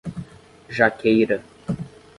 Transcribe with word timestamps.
Jaqueira 0.67 1.43